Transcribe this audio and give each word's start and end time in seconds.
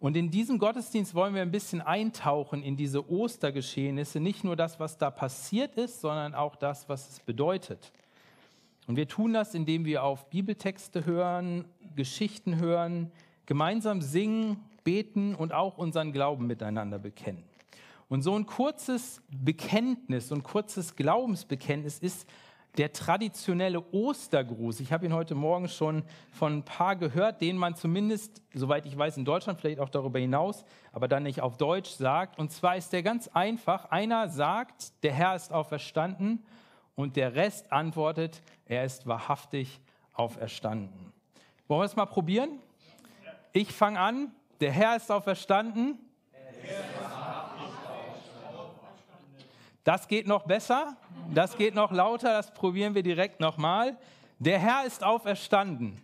Und 0.00 0.16
in 0.16 0.30
diesem 0.30 0.58
Gottesdienst 0.58 1.14
wollen 1.14 1.34
wir 1.34 1.42
ein 1.42 1.50
bisschen 1.50 1.82
eintauchen 1.82 2.62
in 2.62 2.74
diese 2.74 3.08
Ostergeschehnisse, 3.08 4.18
nicht 4.18 4.44
nur 4.44 4.56
das, 4.56 4.80
was 4.80 4.96
da 4.96 5.10
passiert 5.10 5.76
ist, 5.76 6.00
sondern 6.00 6.34
auch 6.34 6.56
das, 6.56 6.88
was 6.88 7.10
es 7.10 7.20
bedeutet. 7.20 7.92
Und 8.86 8.96
wir 8.96 9.06
tun 9.06 9.34
das, 9.34 9.54
indem 9.54 9.84
wir 9.84 10.02
auf 10.02 10.30
Bibeltexte 10.30 11.04
hören, 11.04 11.66
Geschichten 11.96 12.58
hören, 12.58 13.12
gemeinsam 13.44 14.00
singen, 14.00 14.64
beten 14.84 15.34
und 15.34 15.52
auch 15.52 15.76
unseren 15.76 16.12
Glauben 16.12 16.46
miteinander 16.46 16.98
bekennen. 16.98 17.44
Und 18.08 18.22
so 18.22 18.34
ein 18.34 18.46
kurzes 18.46 19.22
Bekenntnis, 19.28 20.28
so 20.28 20.34
ein 20.34 20.42
kurzes 20.42 20.96
Glaubensbekenntnis 20.96 21.98
ist 21.98 22.26
der 22.78 22.92
traditionelle 22.92 23.80
Ostergruß. 23.92 24.80
Ich 24.80 24.92
habe 24.92 25.06
ihn 25.06 25.12
heute 25.12 25.34
Morgen 25.34 25.68
schon 25.68 26.04
von 26.32 26.58
ein 26.58 26.62
paar 26.64 26.96
gehört, 26.96 27.40
den 27.40 27.56
man 27.56 27.74
zumindest, 27.74 28.42
soweit 28.54 28.86
ich 28.86 28.96
weiß, 28.96 29.16
in 29.16 29.24
Deutschland, 29.24 29.60
vielleicht 29.60 29.80
auch 29.80 29.88
darüber 29.88 30.18
hinaus, 30.18 30.64
aber 30.92 31.08
dann 31.08 31.24
nicht 31.24 31.40
auf 31.40 31.56
Deutsch 31.56 31.90
sagt. 31.90 32.38
Und 32.38 32.52
zwar 32.52 32.76
ist 32.76 32.92
der 32.92 33.02
ganz 33.02 33.28
einfach. 33.28 33.86
Einer 33.86 34.28
sagt, 34.28 35.02
der 35.02 35.12
Herr 35.12 35.34
ist 35.34 35.52
auferstanden 35.52 36.44
und 36.94 37.16
der 37.16 37.34
Rest 37.34 37.72
antwortet, 37.72 38.42
er 38.66 38.84
ist 38.84 39.06
wahrhaftig 39.06 39.80
auferstanden. 40.12 41.12
Wollen 41.66 41.80
wir 41.80 41.86
es 41.86 41.96
mal 41.96 42.06
probieren? 42.06 42.60
Ich 43.52 43.72
fange 43.72 43.98
an. 43.98 44.32
Der 44.60 44.70
Herr 44.70 44.96
ist 44.96 45.10
auferstanden. 45.10 45.98
Das 49.84 50.08
geht 50.08 50.26
noch 50.26 50.44
besser, 50.44 50.96
das 51.34 51.56
geht 51.56 51.74
noch 51.74 51.90
lauter, 51.90 52.34
das 52.34 52.52
probieren 52.52 52.94
wir 52.94 53.02
direkt 53.02 53.40
nochmal. 53.40 53.96
Der 54.38 54.58
Herr 54.58 54.84
ist 54.84 55.02
auferstanden. 55.02 56.00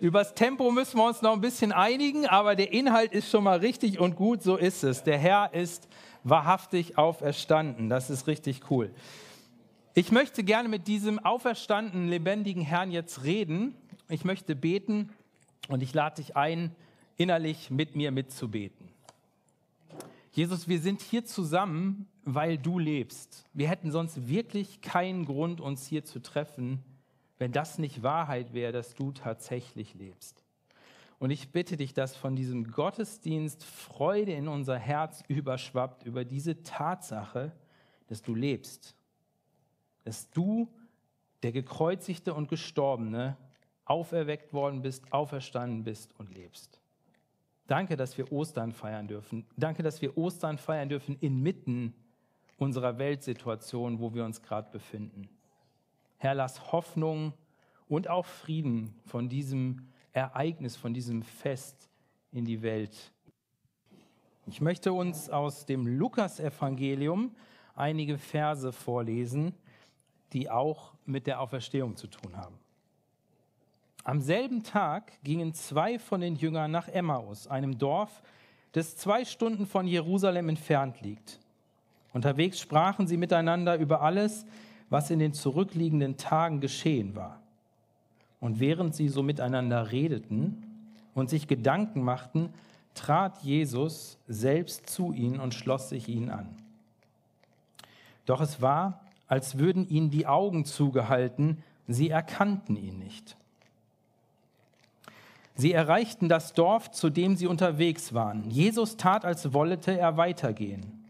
Übers 0.00 0.34
Tempo 0.34 0.70
müssen 0.70 0.98
wir 0.98 1.06
uns 1.06 1.22
noch 1.22 1.32
ein 1.32 1.40
bisschen 1.40 1.72
einigen, 1.72 2.26
aber 2.26 2.56
der 2.56 2.72
Inhalt 2.72 3.12
ist 3.12 3.30
schon 3.30 3.44
mal 3.44 3.58
richtig 3.58 4.00
und 4.00 4.16
gut, 4.16 4.42
so 4.42 4.56
ist 4.56 4.82
es. 4.82 5.04
Der 5.04 5.18
Herr 5.18 5.54
ist 5.54 5.88
wahrhaftig 6.24 6.98
auferstanden. 6.98 7.88
Das 7.88 8.10
ist 8.10 8.26
richtig 8.26 8.70
cool. 8.70 8.90
Ich 9.94 10.10
möchte 10.10 10.42
gerne 10.42 10.68
mit 10.68 10.88
diesem 10.88 11.18
auferstandenen, 11.18 12.08
lebendigen 12.08 12.62
Herrn 12.62 12.90
jetzt 12.90 13.24
reden. 13.24 13.74
Ich 14.08 14.24
möchte 14.24 14.56
beten 14.56 15.10
und 15.68 15.82
ich 15.82 15.92
lade 15.92 16.16
dich 16.16 16.36
ein, 16.36 16.74
innerlich 17.16 17.70
mit 17.70 17.94
mir 17.94 18.10
mitzubeten. 18.10 18.91
Jesus, 20.32 20.66
wir 20.66 20.80
sind 20.80 21.02
hier 21.02 21.26
zusammen, 21.26 22.08
weil 22.24 22.56
du 22.56 22.78
lebst. 22.78 23.44
Wir 23.52 23.68
hätten 23.68 23.90
sonst 23.90 24.28
wirklich 24.28 24.80
keinen 24.80 25.26
Grund, 25.26 25.60
uns 25.60 25.86
hier 25.86 26.04
zu 26.04 26.20
treffen, 26.20 26.82
wenn 27.36 27.52
das 27.52 27.78
nicht 27.78 28.02
Wahrheit 28.02 28.54
wäre, 28.54 28.72
dass 28.72 28.94
du 28.94 29.12
tatsächlich 29.12 29.94
lebst. 29.94 30.42
Und 31.18 31.30
ich 31.30 31.52
bitte 31.52 31.76
dich, 31.76 31.92
dass 31.92 32.16
von 32.16 32.34
diesem 32.34 32.70
Gottesdienst 32.70 33.62
Freude 33.62 34.32
in 34.32 34.48
unser 34.48 34.78
Herz 34.78 35.22
überschwappt 35.28 36.04
über 36.04 36.24
diese 36.24 36.62
Tatsache, 36.62 37.52
dass 38.06 38.22
du 38.22 38.34
lebst. 38.34 38.96
Dass 40.04 40.30
du, 40.30 40.68
der 41.42 41.52
gekreuzigte 41.52 42.32
und 42.32 42.48
gestorbene, 42.48 43.36
auferweckt 43.84 44.52
worden 44.52 44.80
bist, 44.82 45.12
auferstanden 45.12 45.84
bist 45.84 46.18
und 46.18 46.34
lebst. 46.34 46.81
Danke, 47.66 47.96
dass 47.96 48.18
wir 48.18 48.30
Ostern 48.32 48.72
feiern 48.72 49.08
dürfen. 49.08 49.46
Danke, 49.56 49.82
dass 49.82 50.02
wir 50.02 50.16
Ostern 50.18 50.58
feiern 50.58 50.88
dürfen 50.88 51.16
inmitten 51.20 51.94
unserer 52.58 52.98
Weltsituation, 52.98 54.00
wo 54.00 54.14
wir 54.14 54.24
uns 54.24 54.42
gerade 54.42 54.70
befinden. 54.70 55.28
Herr, 56.18 56.34
lass 56.34 56.72
Hoffnung 56.72 57.32
und 57.88 58.08
auch 58.08 58.26
Frieden 58.26 58.94
von 59.04 59.28
diesem 59.28 59.88
Ereignis, 60.12 60.76
von 60.76 60.94
diesem 60.94 61.22
Fest 61.22 61.88
in 62.30 62.44
die 62.44 62.62
Welt. 62.62 63.12
Ich 64.46 64.60
möchte 64.60 64.92
uns 64.92 65.30
aus 65.30 65.66
dem 65.66 65.86
Lukasevangelium 65.86 67.34
einige 67.74 68.18
Verse 68.18 68.72
vorlesen, 68.72 69.54
die 70.32 70.50
auch 70.50 70.94
mit 71.04 71.26
der 71.26 71.40
Auferstehung 71.40 71.96
zu 71.96 72.06
tun 72.06 72.36
haben. 72.36 72.58
Am 74.04 74.20
selben 74.20 74.64
Tag 74.64 75.12
gingen 75.22 75.54
zwei 75.54 75.98
von 75.98 76.20
den 76.20 76.34
Jüngern 76.34 76.70
nach 76.70 76.88
Emmaus, 76.88 77.46
einem 77.46 77.78
Dorf, 77.78 78.22
das 78.72 78.96
zwei 78.96 79.24
Stunden 79.24 79.66
von 79.66 79.86
Jerusalem 79.86 80.48
entfernt 80.48 81.00
liegt. 81.02 81.38
Unterwegs 82.12 82.58
sprachen 82.58 83.06
sie 83.06 83.16
miteinander 83.16 83.76
über 83.76 84.02
alles, 84.02 84.44
was 84.90 85.10
in 85.10 85.18
den 85.18 85.32
zurückliegenden 85.32 86.16
Tagen 86.16 86.60
geschehen 86.60 87.14
war. 87.14 87.40
Und 88.40 88.60
während 88.60 88.94
sie 88.94 89.08
so 89.08 89.22
miteinander 89.22 89.92
redeten 89.92 90.64
und 91.14 91.30
sich 91.30 91.46
Gedanken 91.46 92.02
machten, 92.02 92.52
trat 92.94 93.42
Jesus 93.42 94.18
selbst 94.26 94.90
zu 94.90 95.12
ihnen 95.12 95.38
und 95.38 95.54
schloss 95.54 95.88
sich 95.88 96.08
ihnen 96.08 96.30
an. 96.30 96.48
Doch 98.26 98.40
es 98.40 98.60
war, 98.60 99.00
als 99.28 99.58
würden 99.58 99.88
ihnen 99.88 100.10
die 100.10 100.26
Augen 100.26 100.64
zugehalten, 100.64 101.62
sie 101.88 102.10
erkannten 102.10 102.76
ihn 102.76 102.98
nicht. 102.98 103.36
Sie 105.54 105.72
erreichten 105.72 106.28
das 106.28 106.54
Dorf, 106.54 106.90
zu 106.90 107.10
dem 107.10 107.36
sie 107.36 107.46
unterwegs 107.46 108.14
waren. 108.14 108.50
Jesus 108.50 108.96
tat, 108.96 109.24
als 109.24 109.52
wollte 109.52 109.98
er 109.98 110.16
weitergehen. 110.16 111.02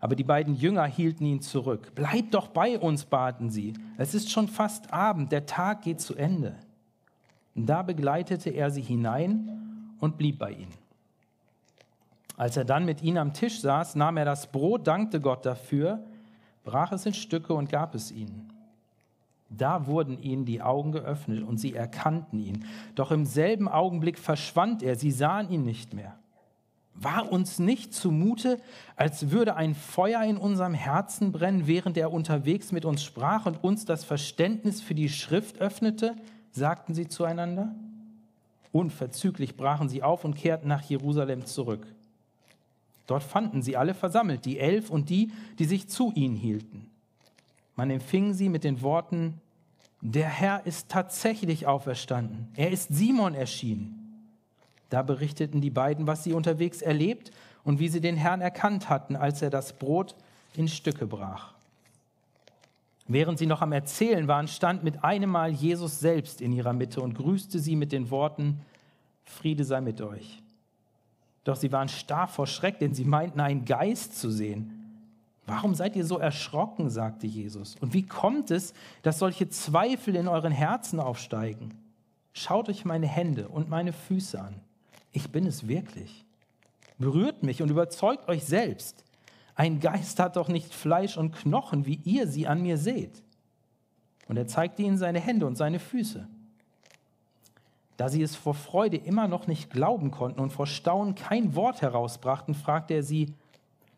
Aber 0.00 0.16
die 0.16 0.24
beiden 0.24 0.54
Jünger 0.54 0.84
hielten 0.84 1.24
ihn 1.24 1.40
zurück. 1.40 1.92
Bleib 1.94 2.30
doch 2.32 2.48
bei 2.48 2.78
uns, 2.78 3.04
baten 3.04 3.50
sie. 3.50 3.74
Es 3.96 4.14
ist 4.14 4.30
schon 4.30 4.48
fast 4.48 4.92
Abend, 4.92 5.32
der 5.32 5.46
Tag 5.46 5.82
geht 5.82 6.00
zu 6.00 6.14
Ende. 6.14 6.56
Und 7.54 7.66
da 7.66 7.82
begleitete 7.82 8.50
er 8.50 8.70
sie 8.70 8.82
hinein 8.82 9.94
und 10.00 10.18
blieb 10.18 10.38
bei 10.38 10.50
ihnen. 10.50 10.74
Als 12.36 12.56
er 12.56 12.66
dann 12.66 12.84
mit 12.84 13.02
ihnen 13.02 13.16
am 13.16 13.32
Tisch 13.32 13.60
saß, 13.60 13.94
nahm 13.94 14.18
er 14.18 14.26
das 14.26 14.52
Brot, 14.52 14.86
dankte 14.86 15.20
Gott 15.20 15.46
dafür, 15.46 16.04
brach 16.64 16.92
es 16.92 17.06
in 17.06 17.14
Stücke 17.14 17.54
und 17.54 17.70
gab 17.70 17.94
es 17.94 18.12
ihnen. 18.12 18.52
Da 19.48 19.86
wurden 19.86 20.20
ihnen 20.20 20.44
die 20.44 20.60
Augen 20.60 20.92
geöffnet 20.92 21.42
und 21.42 21.58
sie 21.58 21.74
erkannten 21.74 22.40
ihn. 22.40 22.64
Doch 22.94 23.10
im 23.10 23.24
selben 23.24 23.68
Augenblick 23.68 24.18
verschwand 24.18 24.82
er, 24.82 24.96
sie 24.96 25.12
sahen 25.12 25.50
ihn 25.50 25.64
nicht 25.64 25.94
mehr. 25.94 26.18
War 26.94 27.30
uns 27.30 27.58
nicht 27.58 27.92
zumute, 27.92 28.58
als 28.96 29.30
würde 29.30 29.54
ein 29.54 29.74
Feuer 29.74 30.22
in 30.22 30.38
unserem 30.38 30.72
Herzen 30.72 31.30
brennen, 31.30 31.66
während 31.66 31.98
er 31.98 32.10
unterwegs 32.10 32.72
mit 32.72 32.86
uns 32.86 33.04
sprach 33.04 33.44
und 33.46 33.62
uns 33.62 33.84
das 33.84 34.02
Verständnis 34.02 34.80
für 34.80 34.94
die 34.94 35.08
Schrift 35.10 35.58
öffnete? 35.60 36.16
sagten 36.50 36.94
sie 36.94 37.06
zueinander. 37.06 37.74
Unverzüglich 38.72 39.56
brachen 39.56 39.90
sie 39.90 40.02
auf 40.02 40.24
und 40.24 40.36
kehrten 40.36 40.68
nach 40.68 40.82
Jerusalem 40.82 41.44
zurück. 41.44 41.86
Dort 43.06 43.22
fanden 43.22 43.62
sie 43.62 43.76
alle 43.76 43.94
versammelt, 43.94 44.44
die 44.46 44.58
Elf 44.58 44.90
und 44.90 45.10
die, 45.10 45.32
die 45.58 45.66
sich 45.66 45.88
zu 45.88 46.12
ihnen 46.14 46.34
hielten. 46.34 46.90
Man 47.76 47.90
empfing 47.90 48.32
sie 48.32 48.48
mit 48.48 48.64
den 48.64 48.82
Worten, 48.82 49.40
der 50.00 50.28
Herr 50.28 50.66
ist 50.66 50.88
tatsächlich 50.88 51.66
auferstanden. 51.66 52.48
Er 52.56 52.70
ist 52.70 52.88
Simon 52.92 53.34
erschienen. 53.34 54.02
Da 54.88 55.02
berichteten 55.02 55.60
die 55.60 55.70
beiden, 55.70 56.06
was 56.06 56.24
sie 56.24 56.32
unterwegs 56.32 56.80
erlebt 56.80 57.32
und 57.64 57.78
wie 57.78 57.88
sie 57.88 58.00
den 58.00 58.16
Herrn 58.16 58.40
erkannt 58.40 58.88
hatten, 58.88 59.16
als 59.16 59.42
er 59.42 59.50
das 59.50 59.72
Brot 59.72 60.14
in 60.54 60.68
Stücke 60.68 61.06
brach. 61.06 61.54
Während 63.08 63.38
sie 63.38 63.46
noch 63.46 63.62
am 63.62 63.72
Erzählen 63.72 64.26
waren, 64.26 64.48
stand 64.48 64.82
mit 64.82 65.04
einem 65.04 65.30
Mal 65.30 65.52
Jesus 65.52 66.00
selbst 66.00 66.40
in 66.40 66.52
ihrer 66.52 66.72
Mitte 66.72 67.00
und 67.00 67.14
grüßte 67.14 67.58
sie 67.58 67.76
mit 67.76 67.92
den 67.92 68.10
Worten, 68.10 68.60
Friede 69.24 69.64
sei 69.64 69.80
mit 69.80 70.00
euch. 70.00 70.42
Doch 71.44 71.56
sie 71.56 71.70
waren 71.70 71.88
starr 71.88 72.26
vor 72.26 72.46
Schreck, 72.46 72.78
denn 72.78 72.94
sie 72.94 73.04
meinten, 73.04 73.40
einen 73.40 73.64
Geist 73.64 74.18
zu 74.18 74.30
sehen. 74.30 74.85
Warum 75.46 75.74
seid 75.74 75.94
ihr 75.94 76.04
so 76.04 76.18
erschrocken, 76.18 76.90
sagte 76.90 77.26
Jesus. 77.26 77.76
Und 77.80 77.94
wie 77.94 78.04
kommt 78.04 78.50
es, 78.50 78.74
dass 79.02 79.20
solche 79.20 79.48
Zweifel 79.48 80.16
in 80.16 80.26
euren 80.26 80.52
Herzen 80.52 80.98
aufsteigen? 80.98 81.72
Schaut 82.32 82.68
euch 82.68 82.84
meine 82.84 83.06
Hände 83.06 83.48
und 83.48 83.70
meine 83.70 83.92
Füße 83.92 84.40
an. 84.40 84.56
Ich 85.12 85.30
bin 85.30 85.46
es 85.46 85.68
wirklich. 85.68 86.24
Berührt 86.98 87.42
mich 87.42 87.62
und 87.62 87.70
überzeugt 87.70 88.28
euch 88.28 88.44
selbst. 88.44 89.04
Ein 89.54 89.80
Geist 89.80 90.18
hat 90.18 90.36
doch 90.36 90.48
nicht 90.48 90.74
Fleisch 90.74 91.16
und 91.16 91.32
Knochen, 91.32 91.86
wie 91.86 92.00
ihr 92.04 92.26
sie 92.26 92.46
an 92.46 92.60
mir 92.60 92.76
seht. 92.76 93.22
Und 94.28 94.36
er 94.36 94.48
zeigte 94.48 94.82
ihnen 94.82 94.98
seine 94.98 95.20
Hände 95.20 95.46
und 95.46 95.56
seine 95.56 95.78
Füße. 95.78 96.26
Da 97.96 98.08
sie 98.08 98.22
es 98.22 98.36
vor 98.36 98.54
Freude 98.54 98.96
immer 98.96 99.28
noch 99.28 99.46
nicht 99.46 99.70
glauben 99.70 100.10
konnten 100.10 100.40
und 100.40 100.50
vor 100.50 100.66
Staunen 100.66 101.14
kein 101.14 101.54
Wort 101.54 101.80
herausbrachten, 101.80 102.54
fragte 102.54 102.94
er 102.94 103.02
sie, 103.02 103.32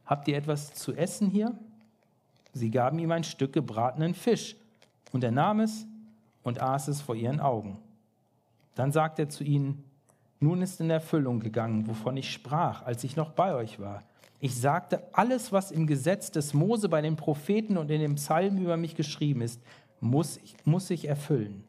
Habt 0.09 0.27
ihr 0.27 0.39
etwas 0.39 0.73
zu 0.73 0.95
essen 0.95 1.29
hier? 1.29 1.55
Sie 2.55 2.71
gaben 2.71 2.99
ihm 2.99 3.13
ein 3.13 3.25
Stück 3.25 3.53
gebratenen 3.53 4.15
Fisch, 4.15 4.57
und 5.13 5.23
er 5.23 5.31
nahm 5.31 5.61
es 5.61 5.87
und 6.43 6.61
aß 6.61 6.89
es 6.89 7.03
vor 7.03 7.15
ihren 7.15 7.41
Augen. 7.41 7.79
Dann 8.75 8.91
sagte 8.91 9.23
er 9.23 9.29
zu 9.29 9.45
ihnen, 9.45 9.85
nun 10.41 10.63
ist 10.63 10.81
in 10.81 10.89
Erfüllung 10.89 11.41
gegangen, 11.41 11.87
wovon 11.89 12.17
ich 12.17 12.33
sprach, 12.33 12.83
als 12.85 13.05
ich 13.05 13.17
noch 13.17 13.33
bei 13.33 13.55
euch 13.55 13.81
war. 13.81 14.03
Ich 14.41 14.57
sagte, 14.59 15.03
alles, 15.13 15.53
was 15.53 15.71
im 15.71 15.87
Gesetz 15.87 16.31
des 16.31 16.55
Mose 16.55 16.89
bei 16.89 17.03
den 17.03 17.17
Propheten 17.17 17.77
und 17.77 17.91
in 17.91 18.01
dem 18.01 18.15
Psalm 18.15 18.57
über 18.57 18.77
mich 18.77 18.95
geschrieben 18.95 19.43
ist, 19.43 19.61
muss, 20.01 20.39
muss 20.65 20.87
sich 20.87 21.07
erfüllen. 21.07 21.65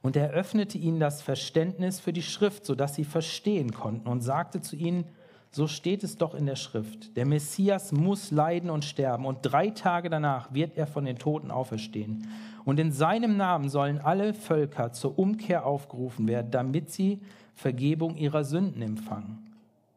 Und 0.00 0.16
er 0.16 0.30
öffnete 0.30 0.78
ihnen 0.78 0.98
das 0.98 1.22
Verständnis 1.22 2.00
für 2.00 2.12
die 2.12 2.22
Schrift, 2.22 2.64
sodass 2.64 2.94
sie 2.94 3.04
verstehen 3.04 3.72
konnten 3.72 4.08
und 4.08 4.22
sagte 4.22 4.60
zu 4.60 4.74
ihnen, 4.74 5.04
so 5.52 5.66
steht 5.66 6.02
es 6.02 6.16
doch 6.16 6.34
in 6.34 6.46
der 6.46 6.56
Schrift, 6.56 7.14
der 7.16 7.26
Messias 7.26 7.92
muss 7.92 8.30
leiden 8.30 8.70
und 8.70 8.86
sterben 8.86 9.26
und 9.26 9.40
drei 9.42 9.68
Tage 9.68 10.08
danach 10.08 10.52
wird 10.54 10.76
er 10.76 10.86
von 10.86 11.04
den 11.04 11.18
Toten 11.18 11.50
auferstehen. 11.50 12.26
Und 12.64 12.80
in 12.80 12.90
seinem 12.90 13.36
Namen 13.36 13.68
sollen 13.68 13.98
alle 13.98 14.34
Völker 14.34 14.92
zur 14.92 15.18
Umkehr 15.18 15.66
aufgerufen 15.66 16.26
werden, 16.26 16.50
damit 16.50 16.90
sie 16.90 17.20
Vergebung 17.54 18.16
ihrer 18.16 18.44
Sünden 18.44 18.80
empfangen. 18.80 19.50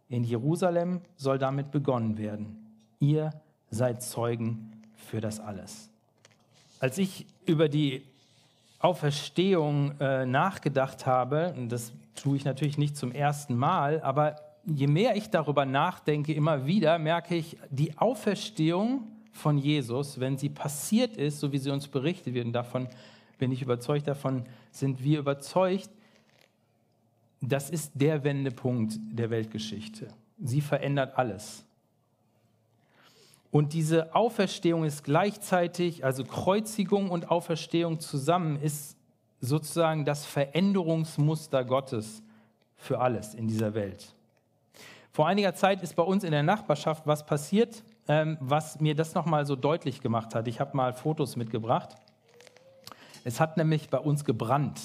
In 0.10 0.24
Jerusalem 0.24 1.02
soll 1.16 1.38
damit 1.40 1.72
begonnen 1.72 2.18
werden. 2.18 2.58
Ihr 3.00 3.32
seid 3.70 4.04
Zeugen 4.04 4.84
für 4.96 5.22
das 5.22 5.40
alles. 5.40 5.90
Als 6.80 6.98
ich 6.98 7.26
über 7.46 7.70
die 7.70 8.04
Auferstehung 8.80 10.00
äh, 10.00 10.26
nachgedacht 10.26 11.06
habe, 11.06 11.54
und 11.58 11.70
das 11.70 11.94
tue 12.16 12.36
ich 12.36 12.46
natürlich 12.46 12.78
nicht 12.78 12.98
zum 12.98 13.12
ersten 13.12 13.56
Mal, 13.56 14.02
aber 14.02 14.36
je 14.66 14.88
mehr 14.88 15.16
ich 15.16 15.30
darüber 15.30 15.66
nachdenke, 15.66 16.34
immer 16.34 16.66
wieder 16.66 16.98
merke 17.00 17.36
ich, 17.36 17.58
die 17.70 17.98
Auferstehung 17.98 19.08
von 19.32 19.58
Jesus, 19.58 20.20
wenn 20.20 20.38
sie 20.38 20.50
passiert 20.50 21.18
ist, 21.18 21.40
so 21.40 21.52
wie 21.52 21.58
sie 21.58 21.72
uns 21.72 21.88
berichtet 21.88 22.34
wird, 22.34 22.46
und 22.46 22.54
davon 22.54 22.88
bin 23.38 23.52
ich 23.52 23.62
überzeugt, 23.62 24.08
davon 24.08 24.46
sind 24.72 25.04
wir 25.04 25.20
überzeugt, 25.20 25.90
das 27.42 27.70
ist 27.70 27.92
der 27.96 28.24
Wendepunkt 28.24 28.98
der 29.12 29.30
Weltgeschichte. 29.30 30.08
Sie 30.42 30.62
verändert 30.62 31.18
alles. 31.18 31.66
Und 33.52 33.74
diese 33.74 34.16
Auferstehung 34.16 34.84
ist 34.84 35.04
gleichzeitig, 35.04 36.04
also 36.04 36.24
Kreuzigung 36.24 37.10
und 37.10 37.30
Auferstehung 37.30 38.00
zusammen, 38.00 38.62
ist 38.62 38.98
sozusagen 39.40 40.06
das 40.06 40.26
Veränderungsmuster 40.26 41.64
Gottes 41.64 42.24
für 42.76 43.00
alles 43.00 43.34
in 43.34 43.48
dieser 43.48 43.74
Welt. 43.74 44.16
Vor 45.16 45.28
einiger 45.28 45.54
Zeit 45.54 45.82
ist 45.82 45.96
bei 45.96 46.04
uns 46.04 46.26
in 46.26 46.32
der 46.32 46.44
Nachbarschaft 46.44 47.08
was 47.08 47.26
passiert, 47.26 47.86
ähm, 48.10 48.36
was 48.42 48.82
mir 48.82 48.96
das 48.96 49.14
nochmal 49.16 49.46
so 49.46 49.56
deutlich 49.56 50.02
gemacht 50.02 50.36
hat. 50.36 50.46
Ich 50.46 50.60
habe 50.60 50.76
mal 50.76 50.92
Fotos 50.92 51.38
mitgebracht. 51.38 51.96
Es 53.24 53.40
hat 53.40 53.56
nämlich 53.56 53.90
bei 53.90 53.98
uns 53.98 54.26
gebrannt. 54.26 54.82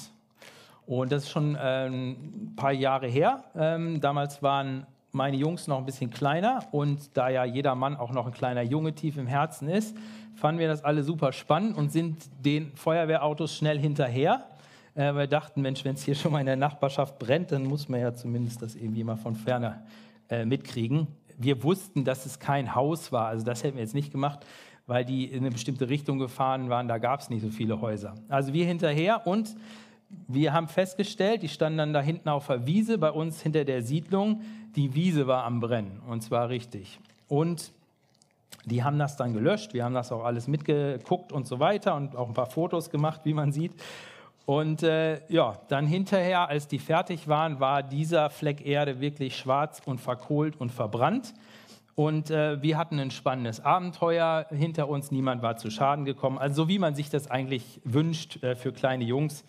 Und 0.85 1.11
das 1.11 1.23
ist 1.23 1.31
schon 1.31 1.57
ähm, 1.61 2.11
ein 2.11 2.55
paar 2.55 2.71
Jahre 2.71 3.07
her. 3.07 3.43
Ähm, 3.57 3.99
damals 3.99 4.41
waren 4.41 4.87
meine 5.11 5.35
Jungs 5.35 5.67
noch 5.67 5.79
ein 5.79 5.85
bisschen 5.85 6.11
kleiner 6.11 6.63
und 6.71 7.17
da 7.17 7.27
ja 7.27 7.43
jeder 7.43 7.75
Mann 7.75 7.97
auch 7.97 8.13
noch 8.13 8.25
ein 8.25 8.31
kleiner 8.31 8.61
Junge 8.61 8.95
tief 8.95 9.17
im 9.17 9.27
Herzen 9.27 9.67
ist, 9.67 9.97
fanden 10.35 10.61
wir 10.61 10.69
das 10.69 10.85
alle 10.85 11.03
super 11.03 11.33
spannend 11.33 11.75
und 11.75 11.91
sind 11.91 12.29
den 12.39 12.71
Feuerwehrautos 12.77 13.53
schnell 13.53 13.77
hinterher. 13.77 14.45
Äh, 14.95 15.13
wir 15.13 15.27
dachten, 15.27 15.61
Mensch, 15.61 15.83
wenn 15.83 15.95
es 15.95 16.05
hier 16.05 16.15
schon 16.15 16.31
mal 16.31 16.39
in 16.39 16.45
der 16.45 16.55
Nachbarschaft 16.55 17.19
brennt, 17.19 17.51
dann 17.51 17.65
muss 17.65 17.89
man 17.89 17.99
ja 17.99 18.13
zumindest 18.13 18.61
das 18.61 18.75
irgendwie 18.75 19.03
mal 19.03 19.17
von 19.17 19.35
ferne 19.35 19.81
äh, 20.31 20.45
mitkriegen. 20.45 21.07
Wir 21.37 21.61
wussten, 21.63 22.03
dass 22.05 22.25
es 22.25 22.39
kein 22.39 22.73
Haus 22.73 23.11
war, 23.11 23.27
also 23.27 23.45
das 23.45 23.63
hätten 23.63 23.77
wir 23.77 23.83
jetzt 23.83 23.93
nicht 23.93 24.11
gemacht, 24.11 24.45
weil 24.87 25.05
die 25.05 25.25
in 25.25 25.39
eine 25.39 25.51
bestimmte 25.51 25.89
Richtung 25.89 26.19
gefahren 26.19 26.69
waren, 26.69 26.87
da 26.87 26.97
gab 26.97 27.19
es 27.19 27.29
nicht 27.29 27.41
so 27.41 27.49
viele 27.49 27.81
Häuser. 27.81 28.15
Also 28.29 28.53
wir 28.53 28.65
hinterher 28.65 29.27
und 29.27 29.55
wir 30.27 30.53
haben 30.53 30.67
festgestellt, 30.67 31.43
die 31.43 31.49
standen 31.49 31.77
dann 31.77 31.93
da 31.93 32.01
hinten 32.01 32.29
auf 32.29 32.47
der 32.47 32.65
Wiese 32.65 32.97
bei 32.97 33.11
uns 33.11 33.41
hinter 33.41 33.63
der 33.63 33.81
Siedlung. 33.81 34.41
Die 34.75 34.93
Wiese 34.93 35.27
war 35.27 35.43
am 35.43 35.59
Brennen 35.59 36.01
und 36.07 36.21
zwar 36.21 36.49
richtig. 36.49 36.99
Und 37.27 37.71
die 38.65 38.83
haben 38.83 38.99
das 38.99 39.17
dann 39.17 39.33
gelöscht. 39.33 39.73
Wir 39.73 39.83
haben 39.83 39.93
das 39.93 40.11
auch 40.11 40.23
alles 40.23 40.47
mitgeguckt 40.47 41.31
und 41.31 41.47
so 41.47 41.59
weiter 41.59 41.95
und 41.95 42.15
auch 42.15 42.27
ein 42.27 42.33
paar 42.33 42.49
Fotos 42.49 42.89
gemacht, 42.89 43.21
wie 43.23 43.33
man 43.33 43.51
sieht. 43.51 43.73
Und 44.45 44.83
äh, 44.83 45.21
ja, 45.31 45.59
dann 45.67 45.85
hinterher, 45.85 46.49
als 46.49 46.67
die 46.67 46.79
fertig 46.79 47.27
waren, 47.27 47.59
war 47.59 47.83
dieser 47.83 48.29
Fleck 48.29 48.65
Erde 48.65 48.99
wirklich 48.99 49.37
schwarz 49.37 49.81
und 49.85 50.01
verkohlt 50.01 50.59
und 50.59 50.71
verbrannt. 50.71 51.33
Und 51.95 52.31
äh, 52.31 52.61
wir 52.61 52.77
hatten 52.77 52.99
ein 52.99 53.11
spannendes 53.11 53.59
Abenteuer 53.59 54.47
hinter 54.49 54.89
uns. 54.89 55.11
Niemand 55.11 55.41
war 55.41 55.57
zu 55.57 55.69
Schaden 55.69 56.05
gekommen. 56.05 56.37
Also 56.37 56.63
so 56.63 56.67
wie 56.69 56.79
man 56.79 56.95
sich 56.95 57.09
das 57.09 57.29
eigentlich 57.29 57.81
wünscht 57.83 58.43
äh, 58.43 58.55
für 58.55 58.71
kleine 58.71 59.03
Jungs 59.03 59.43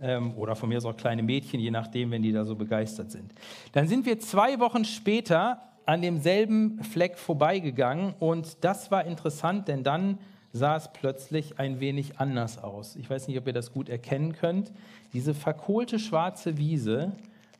ähm, 0.00 0.34
oder 0.36 0.56
von 0.56 0.68
mir 0.68 0.78
aus 0.78 0.84
auch 0.84 0.96
kleine 0.96 1.22
Mädchen, 1.22 1.60
je 1.60 1.70
nachdem, 1.70 2.10
wenn 2.10 2.22
die 2.22 2.32
da 2.32 2.44
so 2.44 2.56
begeistert 2.56 3.10
sind. 3.10 3.32
Dann 3.72 3.86
sind 3.86 4.04
wir 4.06 4.18
zwei 4.18 4.58
Wochen 4.58 4.84
später 4.84 5.62
an 5.86 6.02
demselben 6.02 6.82
Fleck 6.82 7.18
vorbeigegangen 7.18 8.14
und 8.18 8.64
das 8.64 8.90
war 8.90 9.04
interessant, 9.04 9.68
denn 9.68 9.82
dann 9.82 10.18
sah 10.52 10.76
es 10.76 10.92
plötzlich 10.92 11.58
ein 11.58 11.80
wenig 11.80 12.18
anders 12.18 12.58
aus. 12.58 12.96
Ich 12.96 13.08
weiß 13.08 13.28
nicht, 13.28 13.38
ob 13.38 13.46
ihr 13.46 13.52
das 13.52 13.72
gut 13.72 13.88
erkennen 13.88 14.34
könnt. 14.34 14.72
Diese 15.12 15.34
verkohlte 15.34 15.98
schwarze 15.98 16.58
Wiese 16.58 17.12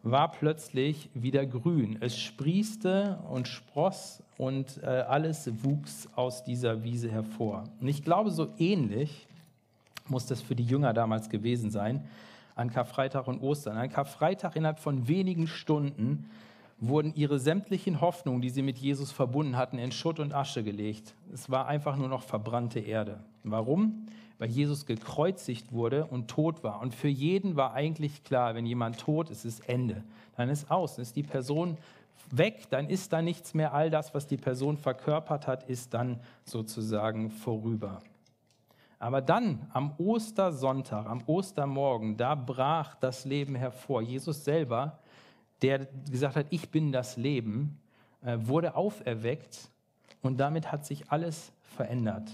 war 0.03 0.33
plötzlich 0.33 1.09
wieder 1.15 1.47
grün. 1.47 1.97
Es 2.01 2.19
sprießte 2.19 3.19
und 3.31 3.49
spross 3.49 4.23
und 4.37 4.83
äh, 4.83 4.87
alles 4.87 5.51
wuchs 5.63 6.09
aus 6.17 6.45
dieser 6.45 6.83
Wiese 6.83 7.11
hervor. 7.11 7.65
Und 7.81 7.89
ich 7.89 8.03
glaube, 8.03 8.31
so 8.31 8.49
ähnlich 8.59 9.27
muss 10.09 10.27
das 10.27 10.43
für 10.43 10.57
die 10.57 10.65
Jünger 10.65 10.93
damals 10.93 11.31
gewesen 11.31 11.71
sein 11.71 12.05
an 12.55 12.71
Karfreitag 12.71 13.29
und 13.29 13.41
Ostern. 13.41 13.77
An 13.77 13.89
Karfreitag 13.89 14.57
innerhalb 14.57 14.81
von 14.81 15.09
wenigen 15.09 15.47
Stunden 15.47 16.29
wurden 16.83 17.15
ihre 17.15 17.39
sämtlichen 17.39 18.01
Hoffnungen, 18.01 18.43
die 18.43 18.51
sie 18.51 18.61
mit 18.61 18.77
Jesus 18.77 19.13
verbunden 19.13 19.57
hatten, 19.57 19.79
in 19.79 19.93
Schutt 19.93 20.19
und 20.19 20.35
Asche 20.35 20.65
gelegt. 20.65 21.15
Es 21.33 21.49
war 21.49 21.67
einfach 21.69 21.97
nur 21.97 22.09
noch 22.09 22.23
verbrannte 22.23 22.81
Erde. 22.81 23.21
Warum? 23.45 24.07
Weil 24.39 24.51
Jesus 24.51 24.85
gekreuzigt 24.85 25.73
wurde 25.73 26.07
und 26.07 26.29
tot 26.29 26.65
war. 26.65 26.81
Und 26.81 26.93
für 26.93 27.09
jeden 27.09 27.55
war 27.55 27.75
eigentlich 27.75 28.25
klar, 28.25 28.57
wenn 28.57 28.67
jemand 28.67 28.99
tot 28.99 29.31
ist, 29.31 29.45
ist 29.45 29.69
Ende. 29.69 30.03
Dann 30.37 30.49
ist 30.49 30.73
aus, 30.73 30.97
dann 30.97 31.05
ist 31.05 31.15
die 31.15 31.23
Person 31.23 31.79
weg, 32.33 32.69
dann 32.71 32.89
ist 32.89 33.13
da 33.13 33.23
nichts 33.23 33.55
mehr. 33.55 33.73
All 33.73 33.89
das, 33.89 34.13
was 34.13 34.27
die 34.27 34.37
Person 34.37 34.77
verkörpert 34.77 35.47
hat, 35.47 35.63
ist 35.69 35.95
dann 35.95 36.19
sozusagen 36.45 37.31
vorüber. 37.31 38.01
Aber 38.99 39.21
dann 39.21 39.69
am 39.73 39.95
Ostersonntag, 39.99 41.07
am 41.07 41.23
Ostermorgen, 41.27 42.17
da 42.17 42.35
brach 42.35 42.97
das 42.97 43.25
Leben 43.25 43.55
hervor. 43.55 44.03
Jesus 44.03 44.45
selber, 44.45 44.99
der 45.63 45.87
gesagt 46.11 46.37
hat, 46.37 46.47
ich 46.51 46.71
bin 46.71 46.93
das 46.93 47.17
Leben, 47.17 47.81
äh, 48.23 48.37
wurde 48.41 48.75
auferweckt 48.75 49.71
und 50.21 50.39
damit 50.39 50.71
hat 50.73 50.85
sich 50.85 51.11
alles 51.11 51.53
verändert. 51.63 52.31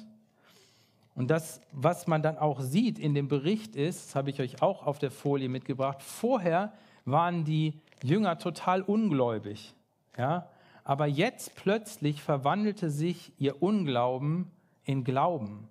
Und 1.14 1.28
das, 1.28 1.60
was 1.72 2.06
man 2.06 2.22
dann 2.22 2.38
auch 2.38 2.60
sieht 2.60 2.98
in 2.98 3.14
dem 3.14 3.28
Bericht 3.28 3.74
ist, 3.74 4.08
das 4.08 4.14
habe 4.14 4.30
ich 4.30 4.40
euch 4.40 4.62
auch 4.62 4.86
auf 4.86 4.98
der 4.98 5.10
Folie 5.10 5.48
mitgebracht, 5.48 6.02
vorher 6.02 6.72
waren 7.04 7.44
die 7.44 7.80
Jünger 8.02 8.38
total 8.38 8.82
ungläubig. 8.82 9.74
Ja? 10.16 10.48
Aber 10.84 11.06
jetzt 11.06 11.56
plötzlich 11.56 12.22
verwandelte 12.22 12.90
sich 12.90 13.32
ihr 13.38 13.62
Unglauben 13.62 14.50
in 14.84 15.04
Glauben. 15.04 15.68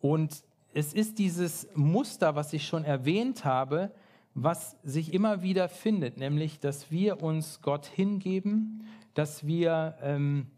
Und 0.00 0.42
es 0.74 0.92
ist 0.92 1.18
dieses 1.18 1.68
Muster, 1.74 2.34
was 2.34 2.52
ich 2.52 2.66
schon 2.66 2.84
erwähnt 2.84 3.44
habe, 3.44 3.92
was 4.38 4.76
sich 4.82 5.14
immer 5.14 5.40
wieder 5.40 5.70
findet, 5.70 6.18
nämlich, 6.18 6.60
dass 6.60 6.90
wir 6.90 7.22
uns 7.22 7.62
Gott 7.62 7.86
hingeben, 7.86 8.86
dass 9.14 9.46
wir 9.46 9.96
ähm, 10.02 10.48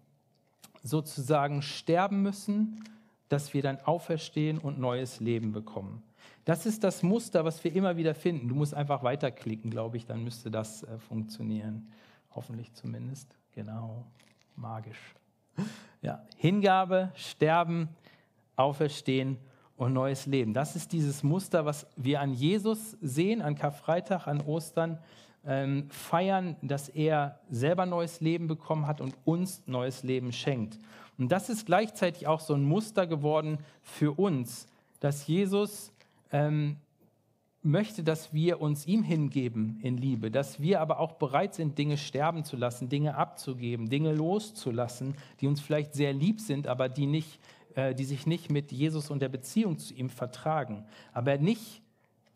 sozusagen 0.82 1.62
sterben 1.62 2.20
müssen, 2.22 2.82
dass 3.28 3.54
wir 3.54 3.62
dann 3.62 3.78
auferstehen 3.78 4.58
und 4.58 4.80
neues 4.80 5.20
Leben 5.20 5.52
bekommen. 5.52 6.02
Das 6.44 6.66
ist 6.66 6.82
das 6.82 7.04
Muster, 7.04 7.44
was 7.44 7.62
wir 7.62 7.72
immer 7.72 7.96
wieder 7.96 8.16
finden. 8.16 8.48
Du 8.48 8.56
musst 8.56 8.74
einfach 8.74 9.04
weiterklicken, 9.04 9.70
glaube 9.70 9.96
ich, 9.96 10.06
dann 10.06 10.24
müsste 10.24 10.50
das 10.50 10.82
äh, 10.82 10.98
funktionieren. 10.98 11.92
Hoffentlich 12.34 12.72
zumindest. 12.72 13.38
Genau, 13.52 14.04
magisch. 14.56 15.14
Ja, 16.02 16.26
Hingabe, 16.36 17.12
Sterben, 17.14 17.88
Auferstehen 18.56 19.38
und 19.78 19.92
neues 19.92 20.26
Leben. 20.26 20.52
Das 20.52 20.76
ist 20.76 20.92
dieses 20.92 21.22
Muster, 21.22 21.64
was 21.64 21.86
wir 21.96 22.20
an 22.20 22.34
Jesus 22.34 22.96
sehen, 23.00 23.40
an 23.40 23.54
Karfreitag, 23.54 24.26
an 24.26 24.40
Ostern, 24.40 24.98
ähm, 25.46 25.88
feiern, 25.88 26.56
dass 26.60 26.88
er 26.88 27.38
selber 27.48 27.86
neues 27.86 28.20
Leben 28.20 28.48
bekommen 28.48 28.86
hat 28.86 29.00
und 29.00 29.14
uns 29.24 29.62
neues 29.66 30.02
Leben 30.02 30.32
schenkt. 30.32 30.78
Und 31.16 31.30
das 31.32 31.48
ist 31.48 31.64
gleichzeitig 31.64 32.26
auch 32.26 32.40
so 32.40 32.54
ein 32.54 32.64
Muster 32.64 33.06
geworden 33.06 33.58
für 33.82 34.18
uns, 34.18 34.66
dass 35.00 35.26
Jesus 35.28 35.92
ähm, 36.32 36.76
möchte, 37.62 38.02
dass 38.02 38.32
wir 38.32 38.60
uns 38.60 38.86
ihm 38.86 39.04
hingeben 39.04 39.78
in 39.82 39.96
Liebe, 39.96 40.30
dass 40.30 40.60
wir 40.60 40.80
aber 40.80 40.98
auch 40.98 41.12
bereit 41.12 41.54
sind, 41.54 41.78
Dinge 41.78 41.98
sterben 41.98 42.44
zu 42.44 42.56
lassen, 42.56 42.88
Dinge 42.88 43.16
abzugeben, 43.16 43.88
Dinge 43.88 44.12
loszulassen, 44.12 45.14
die 45.40 45.46
uns 45.46 45.60
vielleicht 45.60 45.94
sehr 45.94 46.12
lieb 46.12 46.40
sind, 46.40 46.66
aber 46.66 46.88
die 46.88 47.06
nicht 47.06 47.38
die 47.94 48.04
sich 48.04 48.26
nicht 48.26 48.50
mit 48.50 48.72
Jesus 48.72 49.10
und 49.10 49.20
der 49.20 49.28
Beziehung 49.28 49.78
zu 49.78 49.94
ihm 49.94 50.10
vertragen. 50.10 50.84
Aber 51.12 51.38
nicht 51.38 51.82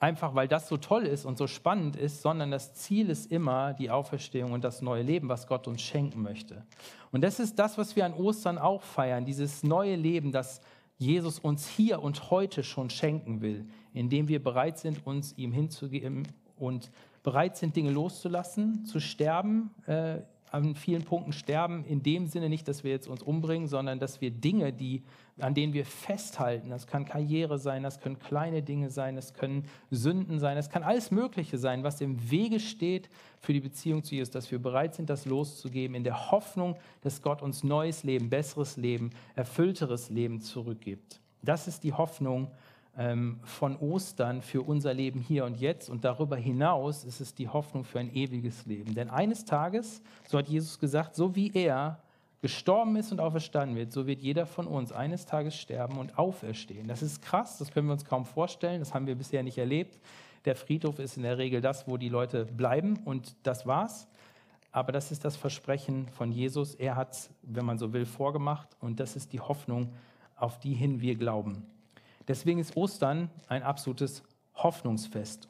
einfach, 0.03 0.35
weil 0.35 0.49
das 0.49 0.69
so 0.69 0.77
toll 0.77 1.05
ist 1.05 1.25
und 1.25 1.39
so 1.39 1.47
spannend 1.47 1.97
ist, 1.97 2.23
sondern 2.23 2.51
das 2.51 2.75
Ziel 2.75 3.09
ist 3.09 3.31
immer 3.31 3.73
die 3.73 3.91
Auferstehung 3.91 4.53
und 4.53 4.65
das 4.65 4.83
neue 4.83 5.03
Leben, 5.03 5.29
was 5.29 5.47
Gott 5.47 5.69
uns 5.69 5.81
schenken 5.81 6.23
möchte. 6.23 6.67
Und 7.13 7.23
das 7.23 7.39
ist 7.39 7.59
das, 7.59 7.79
was 7.79 7.95
wir 7.95 8.05
an 8.05 8.15
Ostern 8.15 8.59
auch 8.59 8.83
feiern, 8.83 9.25
dieses 9.25 9.63
neue 9.63 9.95
Leben, 9.95 10.33
das 10.33 10.61
Jesus 10.99 11.39
uns 11.39 11.69
hier 11.69 12.03
und 12.03 12.31
heute 12.31 12.65
schon 12.65 12.91
schenken 12.91 13.41
will, 13.41 13.67
indem 13.93 14.29
wir 14.29 14.43
bereit 14.43 14.79
sind, 14.79 15.07
uns 15.07 15.37
ihm 15.37 15.53
hinzugeben 15.53 16.27
und 16.57 16.91
bereit 17.23 17.57
sind, 17.57 17.77
Dinge 17.77 17.91
loszulassen, 17.91 18.85
zu 18.85 19.01
sterben, 19.01 19.71
äh, 19.87 20.19
an 20.53 20.75
vielen 20.75 21.03
Punkten 21.03 21.33
sterben, 21.33 21.85
in 21.87 22.03
dem 22.03 22.27
Sinne 22.27 22.51
nicht, 22.51 22.69
dass 22.69 22.85
wir 22.85 22.91
jetzt 22.91 23.09
uns 23.09 23.23
umbringen, 23.23 23.67
sondern 23.67 23.99
dass 23.99 24.21
wir 24.21 24.31
Dinge, 24.31 24.75
die, 24.75 25.03
an 25.39 25.55
denen 25.55 25.73
wir 25.73 25.87
festhalten, 25.87 26.69
das 26.69 26.87
kann 26.87 27.07
Karriere 27.07 27.59
sein, 27.59 27.83
das 27.83 28.01
können 28.01 28.19
kleine 28.19 28.63
Dinge 28.63 28.91
sein, 28.91 29.17
das 29.17 29.33
können 29.33 29.65
Sünden 29.91 30.39
sein, 30.39 30.57
das 30.57 30.69
kann 30.69 30.83
alles 30.83 31.11
Mögliche 31.11 31.57
sein, 31.57 31.85
was 31.85 32.03
im 32.03 32.31
Wege 32.31 32.61
steht 32.61 33.09
für 33.41 33.55
die 33.55 33.61
Beziehung 33.61 34.05
zu 34.05 34.15
Jesus, 34.15 34.31
dass 34.31 34.51
wir 34.51 34.59
bereit 34.59 34.95
sind, 34.95 35.09
das 35.09 35.25
loszugeben, 35.25 35.97
in 35.97 36.05
der 36.05 36.31
Hoffnung, 36.31 36.77
dass 37.01 37.23
Gott 37.23 37.41
uns 37.41 37.65
neues 37.65 38.05
Leben, 38.05 38.29
besseres 38.29 38.77
Leben, 38.77 39.11
erfüllteres 39.35 40.11
Leben 40.11 40.43
zurückgibt. 40.43 41.23
Das 41.41 41.67
ist 41.67 41.83
die 41.83 41.95
Hoffnung, 41.95 42.51
von 42.95 43.77
Ostern 43.79 44.43
für 44.43 44.61
unser 44.61 44.93
Leben 44.93 45.21
hier 45.21 45.47
und 45.47 45.59
jetzt. 45.59 45.89
Und 45.89 46.05
darüber 46.05 46.37
hinaus 46.37 47.05
ist 47.05 47.21
es 47.21 47.35
die 47.35 47.49
Hoffnung 47.49 47.85
für 47.85 48.01
ein 48.01 48.15
ewiges 48.15 48.67
Leben. 48.67 48.95
Denn 48.95 49.09
eines 49.09 49.47
Tages, 49.47 50.03
so 50.29 50.37
hat 50.37 50.49
Jesus 50.49 50.79
gesagt, 50.79 51.15
so 51.15 51.35
wie 51.35 51.51
er 51.55 52.01
gestorben 52.43 52.97
ist 52.97 53.13
und 53.13 53.21
auferstanden 53.21 53.77
wird, 53.77 53.93
so 53.93 54.07
wird 54.07 54.21
jeder 54.21 54.47
von 54.47 54.67
uns 54.67 54.93
eines 54.93 55.25
Tages 55.25 55.55
sterben 55.57 55.97
und 55.97 56.19
auferstehen. 56.19 56.89
Das 56.89 57.01
ist 57.01 57.23
krass, 57.23 57.57
das 57.59 57.71
können 57.71 57.87
wir 57.87 57.93
uns 57.93 58.05
kaum 58.05 58.27
vorstellen, 58.27 58.81
das 58.81 58.93
haben 58.93 59.07
wir 59.07 59.15
bisher 59.15 59.43
nicht 59.43 59.59
erlebt. 59.59 59.99
Der 60.45 60.57
Friedhof 60.57 60.99
ist 60.99 61.17
in 61.17 61.23
der 61.23 61.39
Regel 61.39 61.61
das, 61.61 61.87
wo 61.87 61.97
die 61.97 62.09
Leute 62.09 62.45
bleiben 62.45 62.99
und 63.05 63.37
das 63.45 63.65
war's. 63.65 64.09
Aber 64.73 64.91
das 64.91 65.13
ist 65.13 65.25
das 65.25 65.37
Versprechen 65.37 66.09
von 66.09 66.33
Jesus. 66.33 66.75
Er 66.75 66.97
hat 66.97 67.13
es, 67.13 67.31
wenn 67.43 67.65
man 67.65 67.79
so 67.79 67.93
will, 67.93 68.07
vorgemacht 68.07 68.69
und 68.81 68.99
das 68.99 69.17
ist 69.17 69.33
die 69.33 69.41
Hoffnung, 69.41 69.93
auf 70.35 70.59
die 70.59 70.75
hin 70.75 71.01
wir 71.01 71.15
glauben. 71.15 71.65
Deswegen 72.29 72.61
ist 72.61 72.77
Ostern 72.77 73.31
ein 73.49 73.63
absolutes 73.63 74.23
Hoffnungsfest. 74.55 75.49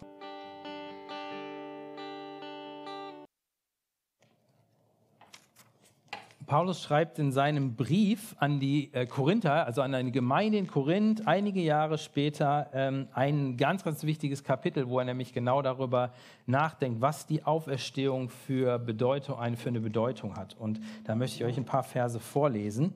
Paulus 6.53 6.83
schreibt 6.83 7.19
in 7.19 7.33
seinem 7.33 7.77
Brief 7.77 8.37
an 8.39 8.61
die 8.61 8.93
äh, 8.93 9.07
Korinther, 9.07 9.65
also 9.65 9.81
an 9.81 9.95
eine 9.95 10.11
Gemeinde 10.11 10.59
in 10.59 10.67
Korinth, 10.67 11.27
einige 11.27 11.63
Jahre 11.63 11.97
später 11.97 12.69
ähm, 12.75 13.09
ein 13.15 13.57
ganz, 13.57 13.85
ganz 13.85 14.03
wichtiges 14.03 14.45
Kapitel, 14.45 14.87
wo 14.91 14.99
er 14.99 15.07
nämlich 15.07 15.33
genau 15.33 15.63
darüber 15.63 16.13
nachdenkt, 16.45 17.01
was 17.01 17.25
die 17.27 17.45
Auferstehung 17.45 18.29
für, 18.29 18.79
Bedeutung, 18.79 19.57
für 19.57 19.69
eine 19.71 19.81
Bedeutung 19.81 20.37
hat. 20.37 20.55
Und 20.59 20.79
da 21.05 21.15
möchte 21.15 21.37
ich 21.37 21.45
euch 21.45 21.57
ein 21.57 21.65
paar 21.65 21.85
Verse 21.85 22.21
vorlesen, 22.21 22.93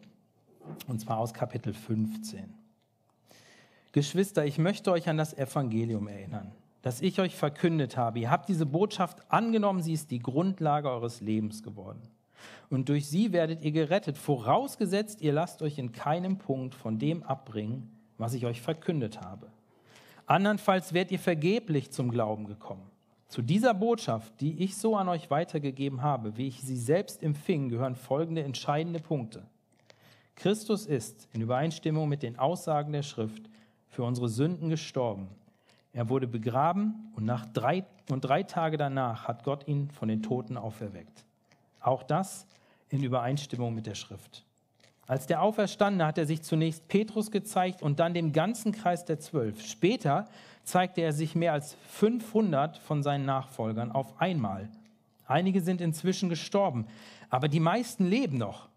und 0.86 1.00
zwar 1.00 1.16
aus 1.16 1.32
Kapitel 1.32 1.72
15. 1.72 2.65
Geschwister, 3.96 4.44
ich 4.44 4.58
möchte 4.58 4.92
euch 4.92 5.08
an 5.08 5.16
das 5.16 5.32
Evangelium 5.32 6.06
erinnern, 6.06 6.52
das 6.82 7.00
ich 7.00 7.18
euch 7.18 7.34
verkündet 7.34 7.96
habe. 7.96 8.18
Ihr 8.18 8.30
habt 8.30 8.46
diese 8.46 8.66
Botschaft 8.66 9.22
angenommen, 9.32 9.80
sie 9.80 9.94
ist 9.94 10.10
die 10.10 10.18
Grundlage 10.18 10.90
eures 10.90 11.22
Lebens 11.22 11.62
geworden. 11.62 12.02
Und 12.68 12.90
durch 12.90 13.08
sie 13.08 13.32
werdet 13.32 13.62
ihr 13.62 13.72
gerettet, 13.72 14.18
vorausgesetzt, 14.18 15.22
ihr 15.22 15.32
lasst 15.32 15.62
euch 15.62 15.78
in 15.78 15.92
keinem 15.92 16.36
Punkt 16.36 16.74
von 16.74 16.98
dem 16.98 17.22
abbringen, 17.22 17.90
was 18.18 18.34
ich 18.34 18.44
euch 18.44 18.60
verkündet 18.60 19.22
habe. 19.22 19.50
Andernfalls 20.26 20.92
werdet 20.92 21.12
ihr 21.12 21.18
vergeblich 21.18 21.90
zum 21.90 22.10
Glauben 22.10 22.44
gekommen. 22.44 22.90
Zu 23.28 23.40
dieser 23.40 23.72
Botschaft, 23.72 24.42
die 24.42 24.62
ich 24.62 24.76
so 24.76 24.94
an 24.94 25.08
euch 25.08 25.30
weitergegeben 25.30 26.02
habe, 26.02 26.36
wie 26.36 26.48
ich 26.48 26.60
sie 26.60 26.76
selbst 26.76 27.22
empfing, 27.22 27.70
gehören 27.70 27.96
folgende 27.96 28.42
entscheidende 28.42 29.00
Punkte. 29.00 29.46
Christus 30.34 30.84
ist 30.84 31.28
in 31.32 31.40
Übereinstimmung 31.40 32.10
mit 32.10 32.22
den 32.22 32.38
Aussagen 32.38 32.92
der 32.92 33.02
Schrift 33.02 33.48
für 33.88 34.02
unsere 34.02 34.28
Sünden 34.28 34.68
gestorben. 34.68 35.28
Er 35.92 36.08
wurde 36.08 36.26
begraben 36.26 37.12
und, 37.16 37.24
nach 37.24 37.46
drei, 37.46 37.84
und 38.10 38.20
drei 38.22 38.42
Tage 38.42 38.76
danach 38.76 39.26
hat 39.28 39.44
Gott 39.44 39.66
ihn 39.66 39.90
von 39.90 40.08
den 40.08 40.22
Toten 40.22 40.56
auferweckt. 40.56 41.24
Auch 41.80 42.02
das 42.02 42.46
in 42.90 43.02
Übereinstimmung 43.02 43.74
mit 43.74 43.86
der 43.86 43.94
Schrift. 43.94 44.44
Als 45.06 45.26
der 45.26 45.40
Auferstandene 45.40 46.04
hat 46.04 46.18
er 46.18 46.26
sich 46.26 46.42
zunächst 46.42 46.88
Petrus 46.88 47.30
gezeigt 47.30 47.80
und 47.80 48.00
dann 48.00 48.12
dem 48.12 48.32
ganzen 48.32 48.72
Kreis 48.72 49.04
der 49.04 49.20
Zwölf. 49.20 49.64
Später 49.64 50.26
zeigte 50.64 51.00
er 51.00 51.12
sich 51.12 51.36
mehr 51.36 51.52
als 51.52 51.74
500 51.88 52.76
von 52.78 53.02
seinen 53.04 53.24
Nachfolgern 53.24 53.92
auf 53.92 54.20
einmal. 54.20 54.68
Einige 55.26 55.60
sind 55.60 55.80
inzwischen 55.80 56.28
gestorben, 56.28 56.86
aber 57.30 57.48
die 57.48 57.60
meisten 57.60 58.04
leben 58.04 58.38
noch. 58.38 58.68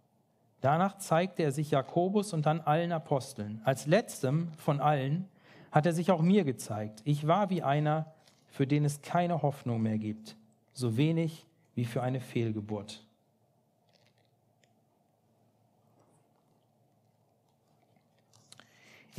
Danach 0.61 0.97
zeigte 0.97 1.43
er 1.43 1.51
sich 1.51 1.71
Jakobus 1.71 2.33
und 2.33 2.45
dann 2.45 2.59
allen 2.61 2.91
Aposteln. 2.91 3.61
Als 3.63 3.87
letztem 3.87 4.51
von 4.57 4.81
allen 4.81 5.27
hat 5.71 5.85
er 5.85 5.93
sich 5.93 6.11
auch 6.11 6.21
mir 6.21 6.43
gezeigt. 6.43 7.01
Ich 7.05 7.27
war 7.27 7.49
wie 7.49 7.63
einer, 7.63 8.11
für 8.47 8.67
den 8.67 8.83
es 8.83 9.01
keine 9.01 9.41
Hoffnung 9.41 9.81
mehr 9.81 9.97
gibt, 9.97 10.35
so 10.73 10.97
wenig 10.97 11.45
wie 11.75 11.85
für 11.85 12.01
eine 12.01 12.19
Fehlgeburt. 12.19 13.05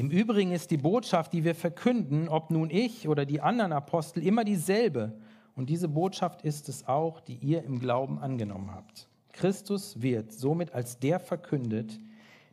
Im 0.01 0.11
Übrigen 0.11 0.53
ist 0.53 0.71
die 0.71 0.79
Botschaft, 0.79 1.33
die 1.35 1.45
wir 1.45 1.55
verkünden, 1.55 2.29
ob 2.29 2.51
nun 2.51 2.71
ich 2.71 3.07
oder 3.07 3.27
die 3.27 3.43
anderen 3.43 3.73
Apostel, 3.73 4.27
immer 4.27 4.45
dieselbe. 4.45 5.13
Und 5.55 5.69
diese 5.69 5.89
Botschaft 5.89 6.41
ist 6.43 6.71
es 6.71 6.89
auch, 6.89 7.21
die 7.21 7.35
ihr 7.35 7.65
im 7.65 7.79
Glauben 7.81 8.19
angenommen 8.19 8.73
habt. 8.73 9.10
Christus 9.41 10.03
wird 10.03 10.35
somit 10.35 10.75
als 10.75 10.99
der 10.99 11.19
verkündet, 11.19 11.99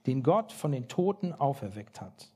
den 0.05 0.23
Gott 0.23 0.53
von 0.53 0.71
den 0.71 0.87
Toten 0.87 1.33
auferweckt 1.33 1.99
hat. 1.99 2.29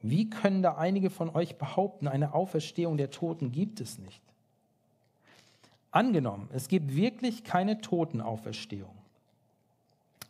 Wie 0.00 0.30
können 0.30 0.62
da 0.62 0.76
einige 0.76 1.10
von 1.10 1.28
euch 1.28 1.56
behaupten, 1.56 2.08
eine 2.08 2.32
Auferstehung 2.32 2.96
der 2.96 3.10
Toten 3.10 3.52
gibt 3.52 3.82
es 3.82 3.98
nicht? 3.98 4.22
Angenommen, 5.90 6.48
es 6.54 6.68
gibt 6.68 6.96
wirklich 6.96 7.44
keine 7.44 7.82
Totenauferstehung, 7.82 8.96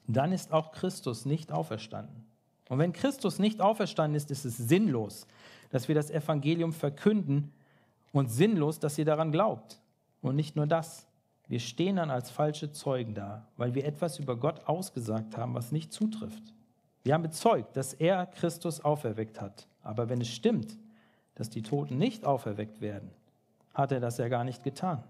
dann 0.09 0.33
ist 0.33 0.53
auch 0.53 0.73
Christus 0.73 1.25
nicht 1.25 1.53
auferstanden. 1.53 2.27
Und 2.69 2.81
wenn 2.81 2.93
Christus 2.93 3.39
nicht 3.39 3.61
auferstanden 3.61 4.17
ist, 4.17 4.33
ist 4.33 4.45
es 4.45 4.57
sinnlos, 4.57 5.29
dass 5.71 5.87
wir 5.87 5.95
das 5.95 6.11
Evangelium 6.11 6.73
verkünden 6.73 7.53
und 8.13 8.33
sinnlos, 8.33 8.81
dass 8.81 8.99
ihr 8.99 9.05
daran 9.05 9.31
glaubt. 9.31 9.79
Und 10.23 10.35
nicht 10.35 10.57
nur 10.57 10.67
das, 10.67 11.07
wir 11.47 11.61
stehen 11.61 11.97
dann 11.97 12.11
als 12.11 12.31
falsche 12.31 12.73
Zeugen 12.73 13.15
da, 13.15 13.47
weil 13.57 13.75
wir 13.75 13.85
etwas 13.85 14.19
über 14.19 14.37
Gott 14.37 14.67
ausgesagt 14.67 15.37
haben, 15.37 15.55
was 15.55 15.73
nicht 15.73 15.93
zutrifft. 15.93 16.55
Wir 17.03 17.13
haben 17.13 17.23
bezeugt, 17.23 17.77
dass 17.77 17.93
er 17.93 18.27
Christus 18.27 18.81
auferweckt 18.81 19.41
hat. 19.41 19.67
Aber 19.83 20.09
wenn 20.09 20.23
es 20.23 20.29
stimmt, 20.29 20.79
dass 21.35 21.51
die 21.51 21.63
Toten 21.63 21.99
nicht 21.99 22.25
auferweckt 22.25 22.81
werden, 22.81 23.11
hat 23.75 23.93
er 23.93 24.01
das 24.01 24.17
ja 24.19 24.29
gar 24.29 24.45
nicht 24.45 24.63
getan. 24.65 25.05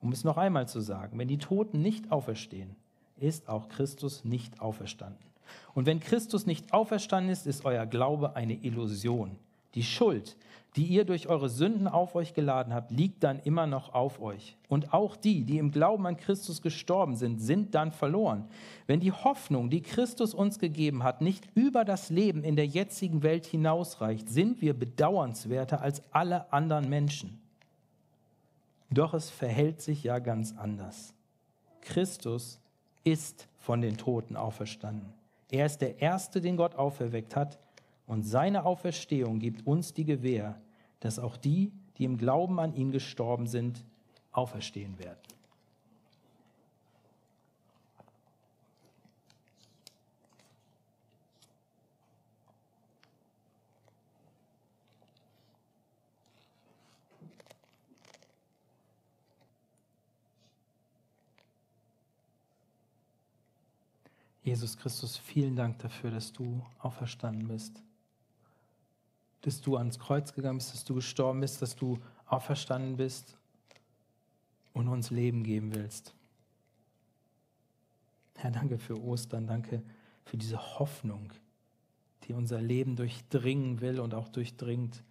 Um 0.00 0.10
es 0.10 0.24
noch 0.24 0.36
einmal 0.36 0.66
zu 0.66 0.80
sagen, 0.80 1.18
wenn 1.18 1.28
die 1.28 1.38
Toten 1.38 1.80
nicht 1.80 2.10
auferstehen, 2.10 2.74
ist 3.16 3.48
auch 3.48 3.68
Christus 3.68 4.24
nicht 4.24 4.60
auferstanden. 4.60 5.24
Und 5.74 5.86
wenn 5.86 6.00
Christus 6.00 6.46
nicht 6.46 6.72
auferstanden 6.72 7.30
ist, 7.30 7.46
ist 7.46 7.64
euer 7.64 7.86
Glaube 7.86 8.34
eine 8.34 8.54
Illusion. 8.54 9.38
Die 9.74 9.82
Schuld, 9.82 10.36
die 10.76 10.86
ihr 10.86 11.04
durch 11.04 11.28
eure 11.28 11.50
Sünden 11.50 11.86
auf 11.86 12.14
euch 12.14 12.32
geladen 12.32 12.72
habt, 12.72 12.90
liegt 12.90 13.22
dann 13.22 13.40
immer 13.40 13.66
noch 13.66 13.92
auf 13.92 14.20
euch. 14.22 14.56
Und 14.68 14.94
auch 14.94 15.16
die, 15.16 15.44
die 15.44 15.58
im 15.58 15.70
Glauben 15.70 16.06
an 16.06 16.16
Christus 16.16 16.62
gestorben 16.62 17.14
sind, 17.14 17.40
sind 17.40 17.74
dann 17.74 17.92
verloren. 17.92 18.48
Wenn 18.86 19.00
die 19.00 19.12
Hoffnung, 19.12 19.68
die 19.68 19.82
Christus 19.82 20.32
uns 20.32 20.58
gegeben 20.58 21.02
hat, 21.02 21.20
nicht 21.20 21.46
über 21.54 21.84
das 21.84 22.08
Leben 22.08 22.42
in 22.42 22.56
der 22.56 22.66
jetzigen 22.66 23.22
Welt 23.22 23.44
hinausreicht, 23.44 24.30
sind 24.30 24.62
wir 24.62 24.72
bedauernswerter 24.72 25.82
als 25.82 26.02
alle 26.10 26.50
anderen 26.52 26.88
Menschen. 26.88 27.38
Doch 28.90 29.12
es 29.14 29.28
verhält 29.28 29.80
sich 29.82 30.04
ja 30.04 30.18
ganz 30.18 30.54
anders. 30.56 31.12
Christus 31.82 32.60
ist 33.04 33.46
von 33.58 33.82
den 33.82 33.96
Toten 33.96 34.36
auferstanden. 34.36 35.12
Er 35.50 35.66
ist 35.66 35.78
der 35.78 36.00
Erste, 36.00 36.40
den 36.40 36.56
Gott 36.56 36.76
auferweckt 36.76 37.36
hat 37.36 37.58
und 38.12 38.24
seine 38.24 38.66
Auferstehung 38.66 39.38
gibt 39.38 39.66
uns 39.66 39.94
die 39.94 40.04
Gewähr, 40.04 40.60
dass 41.00 41.18
auch 41.18 41.38
die, 41.38 41.72
die 41.96 42.04
im 42.04 42.18
Glauben 42.18 42.60
an 42.60 42.74
ihn 42.74 42.90
gestorben 42.90 43.46
sind, 43.46 43.86
auferstehen 44.32 44.98
werden. 44.98 45.16
Jesus 64.42 64.76
Christus, 64.76 65.16
vielen 65.16 65.56
Dank 65.56 65.78
dafür, 65.78 66.10
dass 66.10 66.30
du 66.30 66.60
auferstanden 66.78 67.48
bist 67.48 67.82
dass 69.42 69.60
du 69.60 69.76
ans 69.76 69.98
Kreuz 69.98 70.32
gegangen 70.32 70.58
bist, 70.58 70.72
dass 70.72 70.84
du 70.84 70.94
gestorben 70.94 71.40
bist, 71.40 71.62
dass 71.62 71.76
du 71.76 71.98
auferstanden 72.26 72.96
bist 72.96 73.36
und 74.72 74.88
uns 74.88 75.10
Leben 75.10 75.44
geben 75.44 75.74
willst. 75.74 76.14
Herr, 78.36 78.50
danke 78.50 78.78
für 78.78 79.00
Ostern, 79.00 79.46
danke 79.46 79.82
für 80.24 80.36
diese 80.36 80.78
Hoffnung, 80.78 81.32
die 82.24 82.32
unser 82.32 82.60
Leben 82.60 82.96
durchdringen 82.96 83.80
will 83.80 84.00
und 84.00 84.14
auch 84.14 84.28
durchdringt 84.28 85.02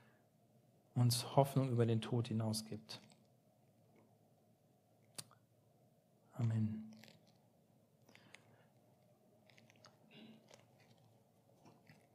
uns 0.96 1.36
Hoffnung 1.36 1.70
über 1.70 1.86
den 1.86 2.02
Tod 2.02 2.28
hinaus 2.28 2.66
gibt. 2.66 3.00
Amen. 6.34 6.92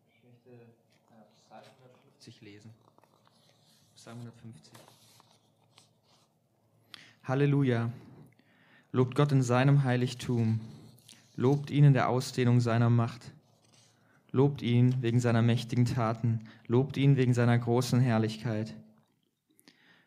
Ich 0.08 0.22
möchte 0.24 0.50
Psalm 1.48 1.64
150 2.26 2.40
lesen. 2.40 2.70
Psalm 3.94 4.18
150. 4.18 4.72
Halleluja. 7.22 7.92
Lobt 8.90 9.14
Gott 9.14 9.30
in 9.30 9.42
seinem 9.42 9.84
Heiligtum. 9.84 10.60
Lobt 11.36 11.70
ihn 11.70 11.84
in 11.84 11.92
der 11.92 12.08
Ausdehnung 12.08 12.60
seiner 12.60 12.90
Macht. 12.90 13.32
Lobt 14.32 14.60
ihn 14.62 15.02
wegen 15.02 15.20
seiner 15.20 15.42
mächtigen 15.42 15.84
Taten. 15.84 16.48
Lobt 16.66 16.96
ihn 16.96 17.16
wegen 17.16 17.32
seiner 17.32 17.56
großen 17.58 18.00
Herrlichkeit. 18.00 18.74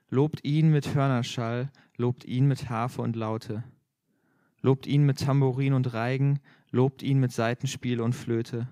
Lobt 0.09 0.43
ihn 0.43 0.71
mit 0.71 0.93
Hörnerschall. 0.93 1.71
Lobt 1.95 2.25
ihn 2.25 2.47
mit 2.47 2.69
Harfe 2.69 3.01
und 3.01 3.15
Laute. 3.15 3.63
Lobt 4.61 4.87
ihn 4.87 5.05
mit 5.05 5.19
Tambourin 5.19 5.73
und 5.73 5.93
Reigen. 5.93 6.39
Lobt 6.71 7.01
ihn 7.01 7.21
mit 7.21 7.31
Saitenspiel 7.31 8.01
und 8.01 8.13
Flöte. 8.13 8.67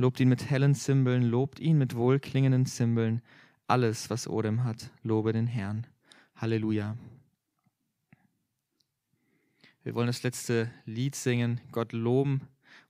Lobt 0.00 0.20
ihn 0.20 0.28
mit 0.28 0.48
hellen 0.48 0.76
Zimbeln. 0.76 1.24
Lobt 1.24 1.58
ihn 1.58 1.76
mit 1.76 1.96
wohlklingenden 1.96 2.66
Zimbeln. 2.66 3.20
Alles, 3.66 4.08
was 4.10 4.28
Odem 4.28 4.62
hat, 4.62 4.90
lobe 5.02 5.32
den 5.32 5.48
Herrn. 5.48 5.88
Halleluja. 6.36 6.96
Wir 9.82 9.94
wollen 9.96 10.06
das 10.06 10.22
letzte 10.22 10.70
Lied 10.84 11.16
singen, 11.16 11.60
Gott 11.72 11.92
loben 11.92 12.42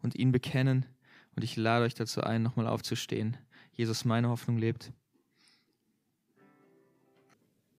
und 0.02 0.16
ihn 0.16 0.32
bekennen. 0.32 0.84
Und 1.34 1.44
ich 1.44 1.56
lade 1.56 1.86
euch 1.86 1.94
dazu 1.94 2.20
ein, 2.20 2.42
nochmal 2.42 2.66
aufzustehen. 2.66 3.38
Jesus, 3.72 4.04
meine 4.04 4.28
Hoffnung 4.28 4.58
lebt. 4.58 4.92